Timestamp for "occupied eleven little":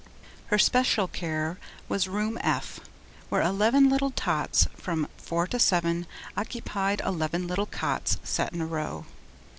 6.35-7.67